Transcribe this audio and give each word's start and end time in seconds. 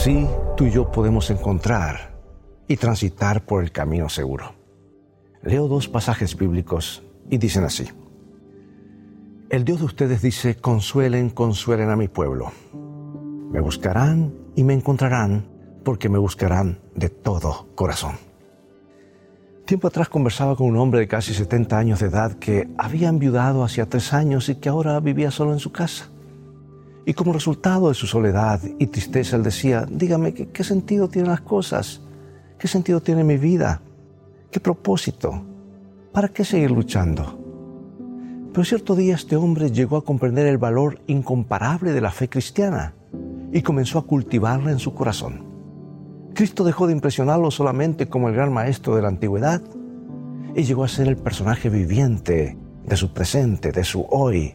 Así 0.00 0.26
tú 0.56 0.64
y 0.64 0.70
yo 0.70 0.90
podemos 0.90 1.28
encontrar 1.28 2.14
y 2.66 2.78
transitar 2.78 3.44
por 3.44 3.62
el 3.62 3.70
camino 3.70 4.08
seguro. 4.08 4.54
Leo 5.42 5.68
dos 5.68 5.88
pasajes 5.88 6.38
bíblicos 6.38 7.02
y 7.28 7.36
dicen 7.36 7.64
así. 7.64 7.86
El 9.50 9.62
Dios 9.66 9.80
de 9.80 9.84
ustedes 9.84 10.22
dice, 10.22 10.56
consuelen, 10.56 11.28
consuelen 11.28 11.90
a 11.90 11.96
mi 11.96 12.08
pueblo. 12.08 12.50
Me 13.52 13.60
buscarán 13.60 14.32
y 14.56 14.64
me 14.64 14.72
encontrarán 14.72 15.46
porque 15.84 16.08
me 16.08 16.16
buscarán 16.16 16.78
de 16.94 17.10
todo 17.10 17.68
corazón. 17.74 18.12
Tiempo 19.66 19.88
atrás 19.88 20.08
conversaba 20.08 20.56
con 20.56 20.68
un 20.68 20.78
hombre 20.78 21.00
de 21.00 21.08
casi 21.08 21.34
70 21.34 21.76
años 21.76 22.00
de 22.00 22.06
edad 22.06 22.38
que 22.38 22.70
había 22.78 23.10
enviudado 23.10 23.64
hacía 23.64 23.84
tres 23.84 24.14
años 24.14 24.48
y 24.48 24.54
que 24.54 24.70
ahora 24.70 24.98
vivía 25.00 25.30
solo 25.30 25.52
en 25.52 25.58
su 25.58 25.72
casa. 25.72 26.08
Y 27.06 27.14
como 27.14 27.32
resultado 27.32 27.88
de 27.88 27.94
su 27.94 28.06
soledad 28.06 28.60
y 28.78 28.86
tristeza, 28.86 29.36
él 29.36 29.42
decía, 29.42 29.86
dígame, 29.90 30.34
¿qué, 30.34 30.64
sentido 30.64 31.08
tienen 31.08 31.30
las 31.30 31.40
cosas? 31.40 32.02
¿Qué 32.58 32.68
sentido 32.68 33.00
tiene 33.00 33.24
mi 33.24 33.36
vida? 33.36 33.80
¿Qué 34.50 34.60
propósito? 34.60 35.42
¿Para 36.12 36.28
qué 36.28 36.44
seguir 36.44 36.70
luchando? 36.70 37.38
Pero 38.52 38.64
cierto 38.64 38.96
día 38.96 39.14
este 39.14 39.36
hombre 39.36 39.70
llegó 39.70 39.96
a 39.96 40.04
comprender 40.04 40.46
el 40.46 40.58
valor 40.58 41.00
incomparable 41.06 41.92
de 41.92 42.00
la 42.00 42.10
fe 42.10 42.28
cristiana 42.28 42.94
y 43.52 43.62
comenzó 43.62 43.98
a 43.98 44.06
cultivarla 44.06 44.70
en 44.70 44.78
su 44.78 44.92
corazón. 44.92 45.44
Cristo 46.34 46.64
dejó 46.64 46.86
de 46.86 46.92
impresionarlo 46.92 47.50
solamente 47.50 48.08
como 48.08 48.28
el 48.28 48.34
gran 48.34 48.52
maestro 48.52 48.96
de 48.96 49.02
la 49.02 49.08
antigüedad 49.08 49.62
y 50.54 50.64
llegó 50.64 50.84
a 50.84 50.88
ser 50.88 51.08
el 51.08 51.16
personaje 51.16 51.70
viviente 51.70 52.56
de 52.84 52.96
su 52.96 53.12
presente, 53.12 53.72
de 53.72 53.84
su 53.84 54.06
hoy, 54.10 54.54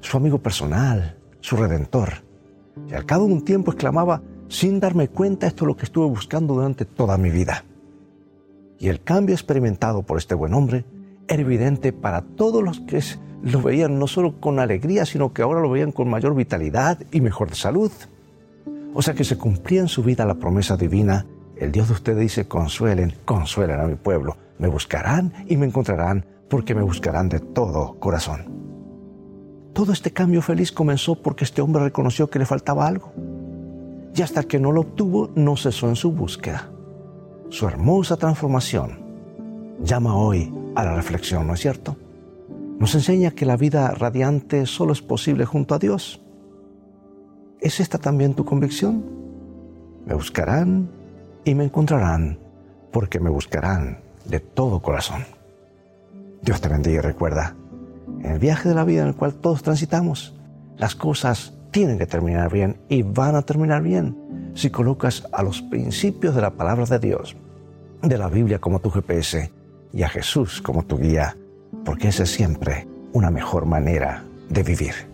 su 0.00 0.16
amigo 0.16 0.38
personal, 0.38 1.18
su 1.44 1.56
redentor. 1.56 2.24
Y 2.88 2.94
al 2.94 3.04
cabo 3.04 3.26
de 3.26 3.34
un 3.34 3.44
tiempo 3.44 3.70
exclamaba, 3.70 4.22
sin 4.48 4.80
darme 4.80 5.08
cuenta, 5.08 5.46
esto 5.46 5.64
es 5.64 5.68
lo 5.68 5.76
que 5.76 5.84
estuve 5.84 6.06
buscando 6.06 6.54
durante 6.54 6.86
toda 6.86 7.18
mi 7.18 7.28
vida. 7.28 7.66
Y 8.78 8.88
el 8.88 9.02
cambio 9.02 9.34
experimentado 9.34 10.04
por 10.04 10.16
este 10.16 10.34
buen 10.34 10.54
hombre 10.54 10.86
era 11.28 11.42
evidente 11.42 11.92
para 11.92 12.22
todos 12.22 12.64
los 12.64 12.80
que 12.80 13.02
lo 13.42 13.60
veían 13.60 13.98
no 13.98 14.06
solo 14.06 14.40
con 14.40 14.58
alegría, 14.58 15.04
sino 15.04 15.34
que 15.34 15.42
ahora 15.42 15.60
lo 15.60 15.68
veían 15.68 15.92
con 15.92 16.08
mayor 16.08 16.34
vitalidad 16.34 16.98
y 17.12 17.20
mejor 17.20 17.54
salud. 17.54 17.92
O 18.94 19.02
sea 19.02 19.12
que 19.12 19.24
se 19.24 19.36
cumplía 19.36 19.82
en 19.82 19.88
su 19.88 20.02
vida 20.02 20.24
la 20.24 20.36
promesa 20.36 20.78
divina. 20.78 21.26
El 21.58 21.72
Dios 21.72 21.88
de 21.88 21.94
ustedes 21.94 22.20
dice, 22.20 22.48
consuelen, 22.48 23.16
consuelen 23.26 23.80
a 23.80 23.86
mi 23.86 23.96
pueblo. 23.96 24.38
Me 24.58 24.68
buscarán 24.68 25.34
y 25.46 25.58
me 25.58 25.66
encontrarán 25.66 26.24
porque 26.48 26.74
me 26.74 26.82
buscarán 26.82 27.28
de 27.28 27.40
todo 27.40 28.00
corazón. 28.00 28.63
Todo 29.74 29.92
este 29.92 30.12
cambio 30.12 30.40
feliz 30.40 30.70
comenzó 30.70 31.16
porque 31.16 31.42
este 31.42 31.60
hombre 31.60 31.82
reconoció 31.82 32.30
que 32.30 32.38
le 32.38 32.46
faltaba 32.46 32.86
algo. 32.86 33.12
Y 34.14 34.22
hasta 34.22 34.44
que 34.44 34.60
no 34.60 34.70
lo 34.70 34.82
obtuvo, 34.82 35.30
no 35.34 35.56
cesó 35.56 35.88
en 35.88 35.96
su 35.96 36.12
búsqueda. 36.12 36.70
Su 37.48 37.66
hermosa 37.66 38.16
transformación 38.16 39.00
llama 39.82 40.16
hoy 40.16 40.54
a 40.76 40.84
la 40.84 40.94
reflexión, 40.94 41.48
¿no 41.48 41.54
es 41.54 41.60
cierto? 41.60 41.96
Nos 42.78 42.94
enseña 42.94 43.32
que 43.32 43.46
la 43.46 43.56
vida 43.56 43.90
radiante 43.90 44.66
solo 44.66 44.92
es 44.92 45.02
posible 45.02 45.44
junto 45.44 45.74
a 45.74 45.80
Dios. 45.80 46.20
¿Es 47.60 47.80
esta 47.80 47.98
también 47.98 48.34
tu 48.34 48.44
convicción? 48.44 49.04
Me 50.06 50.14
buscarán 50.14 50.88
y 51.44 51.56
me 51.56 51.64
encontrarán 51.64 52.38
porque 52.92 53.18
me 53.18 53.30
buscarán 53.30 53.98
de 54.24 54.38
todo 54.38 54.80
corazón. 54.80 55.24
Dios 56.42 56.60
te 56.60 56.68
bendiga 56.68 56.98
y 56.98 57.00
recuerda, 57.00 57.56
en 58.24 58.32
el 58.32 58.38
viaje 58.38 58.68
de 58.68 58.74
la 58.74 58.84
vida 58.84 59.02
en 59.02 59.08
el 59.08 59.14
cual 59.14 59.34
todos 59.34 59.62
transitamos, 59.62 60.34
las 60.76 60.94
cosas 60.94 61.52
tienen 61.70 61.98
que 61.98 62.06
terminar 62.06 62.50
bien 62.50 62.76
y 62.88 63.02
van 63.02 63.36
a 63.36 63.42
terminar 63.42 63.82
bien 63.82 64.16
si 64.54 64.70
colocas 64.70 65.26
a 65.32 65.42
los 65.42 65.60
principios 65.62 66.34
de 66.34 66.40
la 66.40 66.50
palabra 66.50 66.86
de 66.86 66.98
Dios, 66.98 67.36
de 68.02 68.18
la 68.18 68.28
Biblia 68.28 68.60
como 68.60 68.80
tu 68.80 68.90
GPS 68.90 69.52
y 69.92 70.02
a 70.02 70.08
Jesús 70.08 70.62
como 70.62 70.84
tu 70.84 70.98
guía, 70.98 71.36
porque 71.84 72.08
esa 72.08 72.22
es 72.22 72.30
siempre 72.30 72.86
una 73.12 73.30
mejor 73.30 73.66
manera 73.66 74.24
de 74.48 74.62
vivir. 74.62 75.13